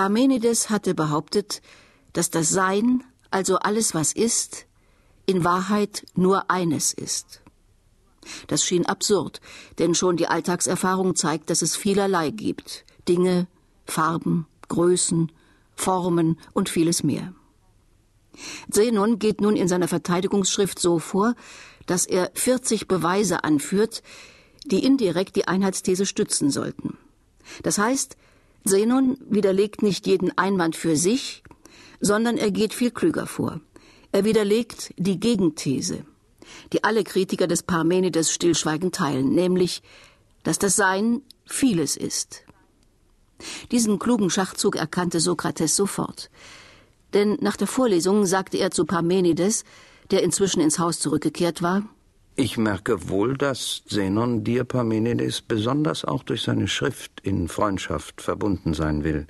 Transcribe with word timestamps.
Parmenides 0.00 0.70
hatte 0.70 0.94
behauptet, 0.94 1.60
dass 2.14 2.30
das 2.30 2.48
Sein, 2.48 3.04
also 3.30 3.58
alles, 3.58 3.92
was 3.92 4.14
ist, 4.14 4.64
in 5.26 5.44
Wahrheit 5.44 6.06
nur 6.14 6.50
eines 6.50 6.94
ist. 6.94 7.42
Das 8.46 8.64
schien 8.64 8.86
absurd, 8.86 9.42
denn 9.78 9.94
schon 9.94 10.16
die 10.16 10.26
Alltagserfahrung 10.26 11.16
zeigt, 11.16 11.50
dass 11.50 11.60
es 11.60 11.76
vielerlei 11.76 12.30
gibt 12.30 12.86
Dinge, 13.08 13.46
Farben, 13.84 14.46
Größen, 14.68 15.32
Formen 15.74 16.38
und 16.54 16.70
vieles 16.70 17.02
mehr. 17.02 17.34
Zenon 18.70 19.18
geht 19.18 19.42
nun 19.42 19.54
in 19.54 19.68
seiner 19.68 19.88
Verteidigungsschrift 19.88 20.78
so 20.78 20.98
vor, 20.98 21.34
dass 21.84 22.06
er 22.06 22.30
40 22.32 22.88
Beweise 22.88 23.44
anführt, 23.44 24.02
die 24.64 24.82
indirekt 24.82 25.36
die 25.36 25.46
Einheitsthese 25.46 26.06
stützen 26.06 26.50
sollten. 26.50 26.96
Das 27.62 27.76
heißt, 27.76 28.16
Zenon 28.64 29.18
widerlegt 29.28 29.82
nicht 29.82 30.06
jeden 30.06 30.36
Einwand 30.36 30.76
für 30.76 30.96
sich, 30.96 31.42
sondern 32.00 32.36
er 32.36 32.50
geht 32.50 32.74
viel 32.74 32.90
klüger 32.90 33.26
vor. 33.26 33.60
Er 34.12 34.24
widerlegt 34.24 34.92
die 34.96 35.20
Gegenthese, 35.20 36.04
die 36.72 36.84
alle 36.84 37.04
Kritiker 37.04 37.46
des 37.46 37.62
Parmenides 37.62 38.32
stillschweigend 38.32 38.94
teilen, 38.94 39.30
nämlich, 39.34 39.82
dass 40.42 40.58
das 40.58 40.76
Sein 40.76 41.22
vieles 41.46 41.96
ist. 41.96 42.42
Diesen 43.70 43.98
klugen 43.98 44.30
Schachzug 44.30 44.76
erkannte 44.76 45.20
Sokrates 45.20 45.76
sofort. 45.76 46.30
Denn 47.14 47.38
nach 47.40 47.56
der 47.56 47.66
Vorlesung 47.66 48.26
sagte 48.26 48.58
er 48.58 48.70
zu 48.70 48.84
Parmenides, 48.84 49.64
der 50.10 50.22
inzwischen 50.22 50.60
ins 50.60 50.78
Haus 50.78 51.00
zurückgekehrt 51.00 51.62
war, 51.62 51.88
ich 52.40 52.56
merke 52.56 53.10
wohl, 53.10 53.36
dass 53.36 53.82
Zenon 53.86 54.44
dir, 54.44 54.64
Parmenides, 54.64 55.42
besonders 55.42 56.06
auch 56.06 56.22
durch 56.22 56.40
seine 56.40 56.68
Schrift 56.68 57.20
in 57.20 57.48
Freundschaft 57.48 58.22
verbunden 58.22 58.72
sein 58.72 59.04
will. 59.04 59.26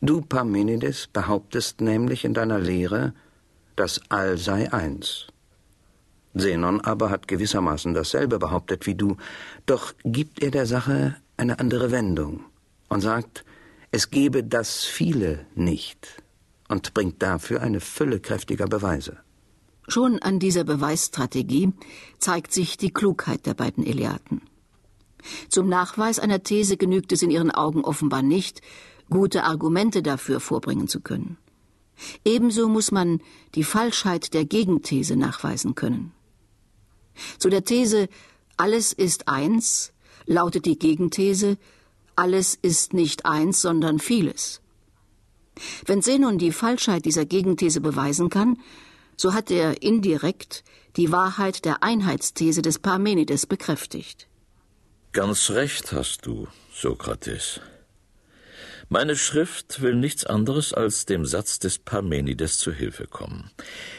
Du, 0.00 0.20
Parmenides, 0.20 1.08
behauptest 1.12 1.80
nämlich 1.80 2.24
in 2.24 2.32
deiner 2.32 2.60
Lehre, 2.60 3.12
das 3.74 4.00
All 4.08 4.38
sei 4.38 4.72
eins. 4.72 5.26
Zenon 6.36 6.80
aber 6.80 7.10
hat 7.10 7.26
gewissermaßen 7.26 7.92
dasselbe 7.92 8.38
behauptet 8.38 8.86
wie 8.86 8.94
du, 8.94 9.16
doch 9.66 9.92
gibt 10.04 10.44
er 10.44 10.52
der 10.52 10.66
Sache 10.66 11.16
eine 11.36 11.58
andere 11.58 11.90
Wendung 11.90 12.44
und 12.88 13.00
sagt, 13.00 13.44
es 13.90 14.10
gebe 14.10 14.44
das 14.44 14.84
Viele 14.84 15.44
nicht 15.56 16.22
und 16.68 16.94
bringt 16.94 17.20
dafür 17.20 17.62
eine 17.62 17.80
Fülle 17.80 18.20
kräftiger 18.20 18.66
Beweise. 18.66 19.25
Schon 19.88 20.20
an 20.20 20.38
dieser 20.38 20.64
Beweisstrategie 20.64 21.72
zeigt 22.18 22.52
sich 22.52 22.76
die 22.76 22.92
Klugheit 22.92 23.46
der 23.46 23.54
beiden 23.54 23.86
Eleaten. 23.86 24.42
Zum 25.48 25.68
Nachweis 25.68 26.18
einer 26.18 26.42
These 26.42 26.76
genügt 26.76 27.12
es 27.12 27.22
in 27.22 27.30
ihren 27.30 27.50
Augen 27.50 27.84
offenbar 27.84 28.22
nicht, 28.22 28.62
gute 29.10 29.44
Argumente 29.44 30.02
dafür 30.02 30.40
vorbringen 30.40 30.88
zu 30.88 31.00
können. 31.00 31.36
Ebenso 32.24 32.68
muss 32.68 32.90
man 32.90 33.20
die 33.54 33.64
Falschheit 33.64 34.34
der 34.34 34.44
Gegenthese 34.44 35.16
nachweisen 35.16 35.74
können. 35.74 36.12
Zu 37.38 37.48
der 37.48 37.64
These 37.64 38.08
alles 38.56 38.92
ist 38.92 39.28
eins 39.28 39.92
lautet 40.26 40.66
die 40.66 40.78
Gegenthese 40.78 41.56
alles 42.16 42.58
ist 42.60 42.94
nicht 42.94 43.26
eins, 43.26 43.60
sondern 43.60 43.98
vieles. 43.98 44.62
Wenn 45.84 46.02
Zenon 46.02 46.38
die 46.38 46.52
Falschheit 46.52 47.04
dieser 47.04 47.26
Gegenthese 47.26 47.80
beweisen 47.80 48.30
kann, 48.30 48.58
so 49.16 49.34
hat 49.34 49.50
er 49.50 49.82
indirekt 49.82 50.64
die 50.96 51.12
Wahrheit 51.12 51.64
der 51.64 51.82
Einheitsthese 51.82 52.62
des 52.62 52.78
Parmenides 52.78 53.46
bekräftigt. 53.46 54.28
Ganz 55.12 55.50
recht 55.50 55.92
hast 55.92 56.26
du, 56.26 56.46
Sokrates. 56.74 57.60
Meine 58.88 59.16
Schrift 59.16 59.82
will 59.82 59.96
nichts 59.96 60.24
anderes 60.24 60.72
als 60.72 61.06
dem 61.06 61.26
Satz 61.26 61.58
des 61.58 61.78
Parmenides 61.78 62.58
zu 62.60 62.70
Hilfe 62.70 63.08
kommen. 63.08 63.50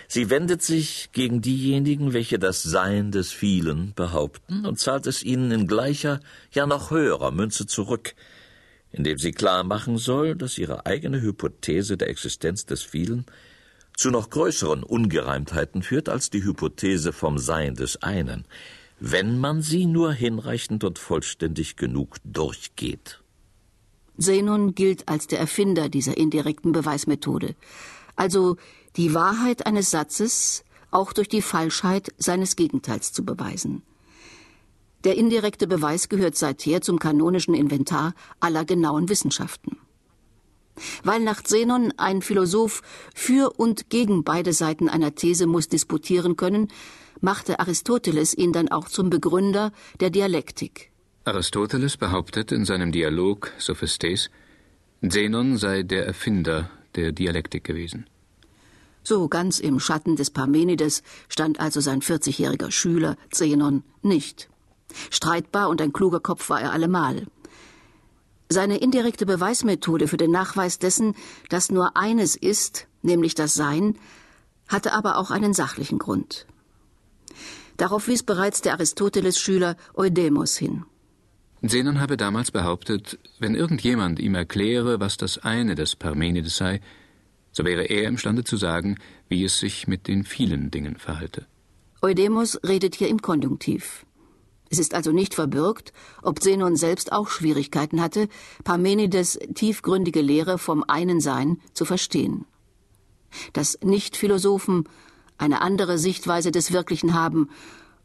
Sie 0.08 0.30
wendet 0.30 0.62
sich 0.62 1.10
gegen 1.12 1.42
diejenigen, 1.42 2.14
welche 2.14 2.40
das 2.40 2.64
Sein 2.64 3.12
des 3.12 3.34
Vielen 3.34 3.94
behaupten, 3.96 4.66
und 4.66 4.80
zahlt 4.80 5.06
es 5.06 5.24
ihnen 5.24 5.52
in 5.52 5.68
gleicher, 5.68 6.22
ja 6.52 6.66
noch 6.66 6.90
höherer 6.90 7.32
Münze 7.32 7.66
zurück, 7.66 8.16
indem 8.92 9.18
sie 9.18 9.34
klar 9.34 9.66
machen 9.66 9.98
soll, 9.98 10.36
dass 10.36 10.58
ihre 10.58 10.86
eigene 10.86 11.22
Hypothese 11.22 11.98
der 11.98 12.10
Existenz 12.10 12.66
des 12.66 12.82
Vielen 12.82 13.26
zu 13.98 14.12
noch 14.12 14.30
größeren 14.30 14.84
Ungereimtheiten 14.84 15.82
führt 15.82 16.08
als 16.08 16.30
die 16.30 16.44
Hypothese 16.44 17.12
vom 17.12 17.40
Sein 17.40 17.74
des 17.74 18.04
einen, 18.04 18.46
wenn 19.00 19.40
man 19.40 19.62
sie 19.62 19.86
nur 19.86 20.14
hinreichend 20.14 20.84
und 20.84 21.00
vollständig 21.00 21.76
genug 21.76 22.18
durchgeht. 22.24 23.22
Zenon 24.20 24.76
gilt 24.76 25.10
als 25.10 25.28
der 25.28 25.40
Erfinder 25.40 25.90
dieser 25.90 26.16
indirekten 26.18 26.72
Beweismethode, 26.72 27.56
also 28.16 28.56
die 28.96 29.14
Wahrheit 29.14 29.66
eines 29.66 29.92
Satzes 29.92 30.64
auch 30.92 31.12
durch 31.12 31.28
die 31.28 31.42
Falschheit 31.42 32.14
seines 32.18 32.56
Gegenteils 32.56 33.12
zu 33.12 33.26
beweisen. 33.26 33.84
Der 35.04 35.16
indirekte 35.16 35.68
Beweis 35.68 36.10
gehört 36.10 36.36
seither 36.36 36.82
zum 36.82 36.98
kanonischen 37.00 37.54
Inventar 37.54 38.14
aller 38.40 38.66
genauen 38.66 39.10
Wissenschaften. 39.10 39.78
Weil 41.04 41.22
nach 41.22 41.42
Zenon 41.44 41.94
ein 41.98 42.22
Philosoph 42.22 42.82
für 43.14 43.52
und 43.60 43.90
gegen 43.90 44.24
beide 44.24 44.54
Seiten 44.54 44.90
einer 44.90 45.16
These 45.16 45.48
muss 45.48 45.68
disputieren 45.68 46.36
können, 46.38 46.68
machte 47.22 47.60
Aristoteles 47.60 48.38
ihn 48.38 48.54
dann 48.54 48.70
auch 48.70 48.88
zum 48.90 49.10
Begründer 49.10 49.72
der 50.00 50.10
Dialektik. 50.10 50.92
Aristoteles 51.26 51.98
behauptet 51.98 52.52
in 52.52 52.66
seinem 52.66 52.92
Dialog 52.92 53.52
Sophistes, 53.58 54.30
Zenon 55.08 55.58
sei 55.58 55.84
der 55.84 56.06
Erfinder 56.06 56.70
der 56.96 57.12
Dialektik 57.12 57.64
gewesen. 57.64 58.06
So 59.04 59.28
ganz 59.30 59.60
im 59.60 59.80
Schatten 59.80 60.16
des 60.16 60.32
Parmenides 60.32 61.04
stand 61.30 61.60
also 61.60 61.80
sein 61.80 62.02
40-jähriger 62.02 62.72
Schüler 62.72 63.16
Zenon 63.32 63.84
nicht. 64.02 64.50
Streitbar 65.12 65.70
und 65.70 65.82
ein 65.82 65.94
kluger 65.94 66.20
Kopf 66.20 66.50
war 66.50 66.62
er 66.62 66.72
allemal. 66.72 67.28
Seine 68.50 68.78
indirekte 68.78 69.26
Beweismethode 69.26 70.08
für 70.08 70.18
den 70.18 70.32
Nachweis 70.32 70.80
dessen, 70.80 71.16
dass 71.50 71.70
nur 71.70 71.98
eines 71.98 72.36
ist, 72.36 72.88
nämlich 73.02 73.36
das 73.36 73.54
Sein, 73.54 73.98
hatte 74.68 74.94
aber 74.94 75.18
auch 75.18 75.32
einen 75.32 75.54
sachlichen 75.54 76.00
Grund. 76.00 76.46
Darauf 77.76 78.08
wies 78.08 78.24
bereits 78.24 78.62
der 78.62 78.74
Aristoteles-Schüler 78.74 79.76
Eudemos 79.94 80.58
hin. 80.58 80.86
Zenon 81.66 82.00
habe 82.00 82.18
damals 82.18 82.52
behauptet, 82.52 83.20
wenn 83.40 83.56
irgendjemand 83.56 84.20
ihm 84.20 84.36
erkläre, 84.36 85.00
was 85.00 85.18
das 85.18 85.40
eine 85.40 85.76
des 85.76 85.96
Parmenides 85.96 86.56
sei, 86.58 86.82
so 87.52 87.66
wäre 87.66 87.84
er 87.84 88.08
imstande 88.08 88.44
zu 88.44 88.58
sagen, 88.58 88.98
wie 89.28 89.44
es 89.44 89.60
sich 89.60 89.88
mit 89.88 90.08
den 90.08 90.24
vielen 90.24 90.70
Dingen 90.72 90.98
verhalte. 90.98 91.46
Eudemos 92.02 92.60
redet 92.64 92.96
hier 92.96 93.10
im 93.10 93.22
Konjunktiv. 93.22 94.06
Es 94.70 94.80
ist 94.80 94.94
also 94.94 95.12
nicht 95.12 95.34
verbürgt, 95.34 95.94
ob 96.22 96.42
Zenon 96.42 96.76
selbst 96.76 97.12
auch 97.12 97.30
Schwierigkeiten 97.30 98.02
hatte, 98.02 98.28
Parmenides 98.64 99.40
tiefgründige 99.56 100.22
Lehre 100.22 100.58
vom 100.58 100.84
einen 100.88 101.22
Sein 101.22 101.60
zu 101.74 101.86
verstehen. 101.86 102.46
Dass 103.54 103.80
Nichtphilosophen 103.82 104.88
eine 105.38 105.62
andere 105.62 105.98
Sichtweise 105.98 106.52
des 106.52 106.72
Wirklichen 106.72 107.14
haben 107.14 107.50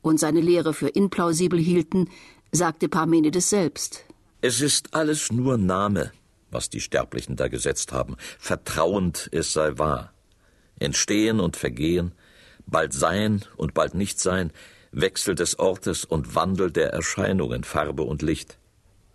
und 0.02 0.18
seine 0.18 0.40
Lehre 0.40 0.74
für 0.74 0.88
implausibel 0.88 1.58
hielten, 1.58 2.08
sagte 2.50 2.88
Parmenides 2.88 3.48
selbst. 3.48 4.04
Es 4.40 4.60
ist 4.60 4.94
alles 4.94 5.32
nur 5.32 5.56
Name, 5.56 6.12
was 6.50 6.68
die 6.68 6.80
Sterblichen 6.80 7.36
da 7.36 7.48
gesetzt 7.48 7.92
haben, 7.92 8.16
vertrauend 8.38 9.28
es 9.32 9.52
sei 9.52 9.78
wahr. 9.78 10.12
Entstehen 10.78 11.40
und 11.40 11.56
Vergehen, 11.56 12.12
bald 12.66 12.92
Sein 12.92 13.44
und 13.56 13.72
bald 13.72 13.94
Nichtsein, 13.94 14.52
Wechsel 14.92 15.34
des 15.34 15.58
Ortes 15.58 16.04
und 16.04 16.34
Wandel 16.34 16.70
der 16.70 16.92
Erscheinungen, 16.92 17.64
Farbe 17.64 18.02
und 18.02 18.22
Licht. 18.22 18.58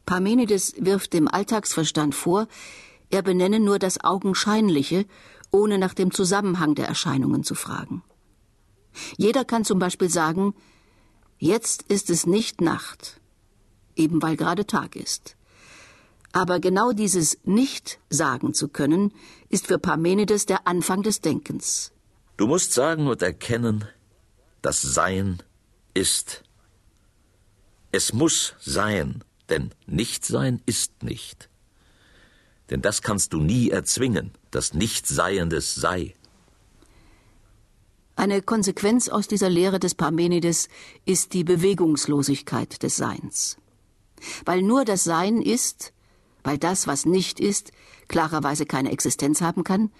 Parmenides 0.06 0.74
wirft 0.80 1.14
dem 1.14 1.28
Alltagsverstand 1.28 2.16
vor, 2.16 2.48
er 3.10 3.22
benenne 3.22 3.60
nur 3.60 3.80
das 3.80 4.04
Augenscheinliche, 4.04 5.06
ohne 5.52 5.78
nach 5.78 5.94
dem 5.94 6.12
Zusammenhang 6.12 6.76
der 6.76 6.88
Erscheinungen 6.88 7.44
zu 7.44 7.56
fragen. 7.56 8.04
Jeder 9.18 9.46
kann 9.46 9.64
zum 9.64 9.80
Beispiel 9.80 10.10
sagen, 10.10 10.54
jetzt 11.38 11.84
ist 11.84 12.10
es 12.10 12.26
nicht 12.26 12.60
Nacht, 12.62 13.22
eben 13.96 14.22
weil 14.22 14.36
gerade 14.36 14.66
Tag 14.66 14.96
ist. 14.96 15.38
Aber 16.34 16.60
genau 16.60 16.92
dieses 16.92 17.38
Nicht 17.44 18.00
sagen 18.10 18.54
zu 18.54 18.68
können, 18.68 19.14
ist 19.50 19.68
für 19.68 19.80
Parmenides 19.80 20.46
der 20.46 20.68
Anfang 20.68 21.04
des 21.04 21.22
Denkens. 21.22 21.94
Du 22.36 22.48
musst 22.48 22.74
sagen 22.74 23.08
und 23.08 23.22
erkennen, 23.22 23.86
das 24.62 24.82
Sein 24.82 25.42
ist. 25.98 26.44
Es 27.92 28.14
muss 28.14 28.54
sein, 28.60 29.24
denn 29.50 29.72
Nichtsein 29.88 30.62
ist 30.66 31.04
nicht. 31.04 31.50
Denn 32.70 32.82
das 32.82 33.02
kannst 33.02 33.34
du 33.34 33.40
nie 33.40 33.70
erzwingen, 33.70 34.32
das 34.52 34.74
Nichtseiendes 34.74 35.76
sei. 35.76 36.14
Eine 38.16 38.42
Konsequenz 38.42 39.10
aus 39.10 39.28
dieser 39.28 39.50
Lehre 39.50 39.80
des 39.80 39.96
Parmenides 39.96 40.70
ist 41.06 41.34
die 41.34 41.44
Bewegungslosigkeit 41.44 42.82
des 42.84 42.98
Seins. 42.98 43.58
Weil 44.46 44.62
nur 44.64 44.86
das 44.86 45.04
Sein 45.04 45.42
ist, 45.42 45.94
weil 46.44 46.58
das, 46.58 46.88
was 46.88 47.06
nicht 47.06 47.40
ist, 47.40 47.72
klarerweise 48.08 48.66
keine 48.66 48.92
Existenz 48.92 49.42
haben 49.42 49.64
kann, 49.64 49.92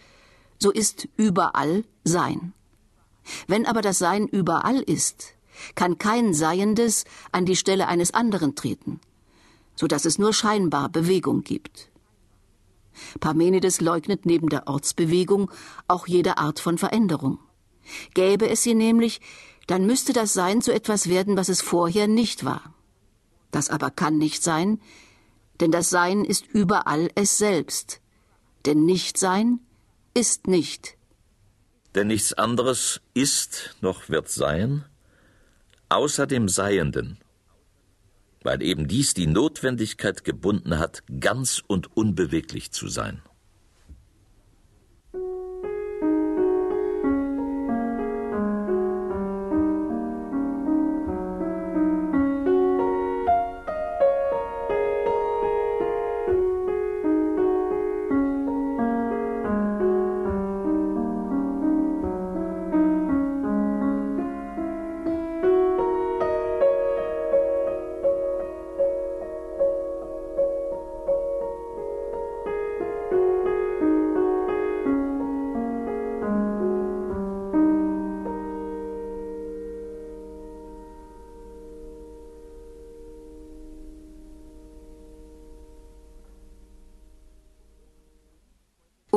so 0.60 0.72
ist 0.72 1.08
überall 1.16 1.84
Sein. 2.04 2.54
Wenn 3.48 3.66
aber 3.66 3.82
das 3.82 4.00
Sein 4.00 4.28
überall 4.28 4.82
ist, 4.82 5.37
kann 5.76 5.98
kein 5.98 6.34
Seiendes 6.34 7.06
an 7.32 7.46
die 7.46 7.56
Stelle 7.56 7.88
eines 7.88 8.14
anderen 8.14 8.56
treten, 8.56 9.00
so 9.76 9.88
dass 9.88 10.06
es 10.06 10.18
nur 10.18 10.34
scheinbar 10.34 10.90
Bewegung 10.90 11.44
gibt. 11.44 11.90
Parmenides 13.20 13.82
leugnet 13.82 14.26
neben 14.26 14.50
der 14.50 14.68
Ortsbewegung 14.68 15.52
auch 15.88 16.08
jede 16.08 16.38
Art 16.38 16.60
von 16.60 16.78
Veränderung. 16.78 17.40
Gäbe 18.14 18.50
es 18.50 18.64
sie 18.64 18.74
nämlich, 18.74 19.22
dann 19.68 19.86
müsste 19.86 20.14
das 20.14 20.34
Sein 20.34 20.62
zu 20.62 20.74
etwas 20.74 21.10
werden, 21.10 21.38
was 21.38 21.50
es 21.50 21.62
vorher 21.62 22.08
nicht 22.08 22.44
war. 22.44 22.74
Das 23.52 23.70
aber 23.70 23.92
kann 23.92 24.18
nicht 24.18 24.44
sein, 24.44 24.80
denn 25.60 25.72
das 25.72 25.90
Sein 25.90 26.26
ist 26.26 26.46
überall 26.48 27.10
es 27.16 27.38
selbst. 27.38 28.02
Denn 28.66 28.86
Nichtsein 28.86 29.60
ist 30.14 30.48
nicht. 30.48 30.98
Denn 31.96 32.08
nichts 32.08 32.34
anderes 32.34 33.02
ist 33.14 33.76
noch 33.82 34.10
wird 34.10 34.30
sein, 34.30 34.86
außer 35.90 36.28
dem 36.28 36.50
Seienden, 36.50 37.20
weil 38.44 38.62
eben 38.62 38.88
dies 38.88 39.14
die 39.14 39.28
Notwendigkeit 39.28 40.24
gebunden 40.24 40.80
hat, 40.80 41.04
ganz 41.20 41.64
und 41.66 41.96
unbeweglich 41.96 42.72
zu 42.72 42.88
sein. 42.88 43.22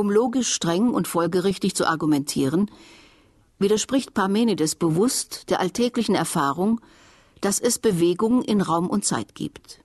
Um 0.00 0.08
logisch 0.08 0.54
streng 0.54 0.94
und 0.94 1.06
folgerichtig 1.06 1.74
zu 1.74 1.86
argumentieren, 1.86 2.70
widerspricht 3.58 4.14
Parmenides 4.14 4.74
bewusst 4.74 5.50
der 5.50 5.60
alltäglichen 5.60 6.14
Erfahrung, 6.14 6.80
dass 7.42 7.60
es 7.60 7.78
Bewegung 7.78 8.40
in 8.40 8.62
Raum 8.62 8.88
und 8.88 9.04
Zeit 9.04 9.34
gibt. 9.34 9.82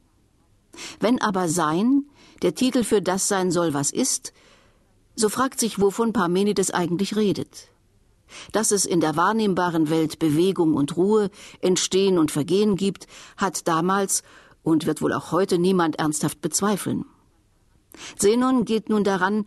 Wenn 1.01 1.21
aber 1.21 1.49
Sein 1.49 2.05
der 2.43 2.55
Titel 2.55 2.85
für 2.85 3.01
das 3.01 3.27
sein 3.27 3.51
soll, 3.51 3.73
was 3.73 3.91
ist, 3.91 4.31
so 5.17 5.27
fragt 5.27 5.59
sich, 5.59 5.81
wovon 5.81 6.13
Parmenides 6.13 6.71
eigentlich 6.71 7.17
redet. 7.17 7.67
Dass 8.53 8.71
es 8.71 8.85
in 8.85 9.01
der 9.01 9.17
wahrnehmbaren 9.17 9.89
Welt 9.89 10.17
Bewegung 10.17 10.75
und 10.75 10.95
Ruhe, 10.95 11.29
Entstehen 11.59 12.17
und 12.17 12.31
Vergehen 12.31 12.77
gibt, 12.77 13.07
hat 13.35 13.67
damals 13.67 14.23
und 14.63 14.85
wird 14.85 15.01
wohl 15.01 15.11
auch 15.11 15.33
heute 15.33 15.57
niemand 15.57 15.99
ernsthaft 15.99 16.39
bezweifeln. 16.39 17.03
Zenon 18.15 18.63
geht 18.63 18.87
nun 18.87 19.03
daran, 19.03 19.45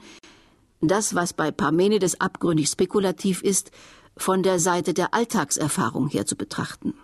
das, 0.81 1.15
was 1.15 1.33
bei 1.33 1.51
Parmenides 1.51 2.21
abgründig 2.21 2.69
spekulativ 2.69 3.43
ist, 3.43 3.71
von 4.17 4.43
der 4.43 4.59
Seite 4.59 4.95
der 4.95 5.15
Alltagserfahrung 5.15 6.09
her 6.09 6.27
zu 6.27 6.37
betrachten. 6.37 6.95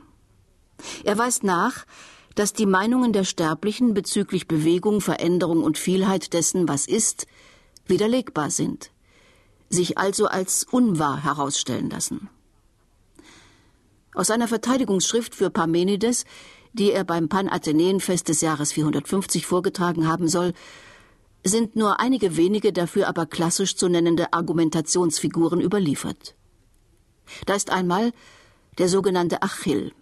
Er 1.04 1.16
weist 1.18 1.44
nach, 1.44 1.84
dass 2.34 2.52
die 2.52 2.66
Meinungen 2.66 3.12
der 3.12 3.24
Sterblichen 3.24 3.94
bezüglich 3.94 4.48
Bewegung, 4.48 5.00
Veränderung 5.00 5.62
und 5.62 5.78
Vielheit 5.78 6.32
dessen, 6.32 6.68
was 6.68 6.86
ist, 6.86 7.26
widerlegbar 7.86 8.50
sind, 8.50 8.90
sich 9.68 9.98
also 9.98 10.26
als 10.26 10.64
unwahr 10.64 11.22
herausstellen 11.22 11.90
lassen. 11.90 12.28
Aus 14.14 14.28
seiner 14.28 14.48
Verteidigungsschrift 14.48 15.34
für 15.34 15.50
Parmenides, 15.50 16.24
die 16.72 16.90
er 16.90 17.04
beim 17.04 17.28
Panathenäenfest 17.28 18.28
des 18.28 18.40
Jahres 18.40 18.72
450 18.72 19.46
vorgetragen 19.46 20.08
haben 20.08 20.28
soll, 20.28 20.54
sind 21.44 21.76
nur 21.76 22.00
einige 22.00 22.36
wenige 22.36 22.72
dafür 22.72 23.06
aber 23.06 23.26
klassisch 23.26 23.76
zu 23.76 23.88
nennende 23.88 24.32
Argumentationsfiguren 24.32 25.60
überliefert. 25.60 26.34
Da 27.46 27.54
ist 27.54 27.70
einmal 27.70 28.12
der 28.78 28.88
sogenannte 28.88 29.42
Achill. 29.42 29.92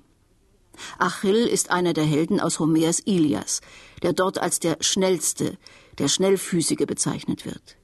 Achill 0.99 1.47
ist 1.47 1.71
einer 1.71 1.93
der 1.93 2.05
Helden 2.05 2.41
aus 2.41 2.59
Homers 2.59 3.01
Ilias, 3.01 3.61
der 4.03 4.13
dort 4.13 4.39
als 4.39 4.61
der 4.61 4.79
Schnellste, 4.81 5.59
der 5.99 6.09
Schnellfüßige 6.09 6.87
bezeichnet 6.87 7.45
wird. 7.45 7.77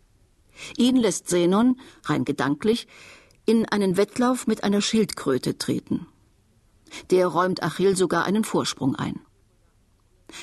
Ihn 0.76 0.96
lässt 0.96 1.28
Zenon, 1.28 1.78
rein 2.04 2.24
gedanklich, 2.24 2.88
in 3.44 3.66
einen 3.66 3.96
Wettlauf 3.96 4.46
mit 4.46 4.64
einer 4.64 4.80
Schildkröte 4.80 5.58
treten. 5.58 6.06
Der 7.10 7.26
räumt 7.26 7.62
Achill 7.62 7.96
sogar 7.96 8.24
einen 8.24 8.44
Vorsprung 8.44 8.96
ein. 8.96 9.20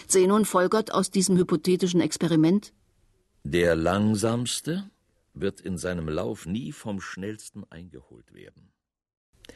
Zenon 0.07 0.45
folgert 0.45 0.91
aus 0.91 1.11
diesem 1.11 1.37
hypothetischen 1.37 2.01
Experiment 2.01 2.73
der 3.47 3.75
Langsamste 3.75 4.89
wird 5.35 5.61
in 5.61 5.77
seinem 5.77 6.09
Lauf 6.09 6.47
nie 6.47 6.71
vom 6.71 6.99
Schnellsten 6.99 7.63
eingeholt 7.69 8.33
werden. 8.33 8.71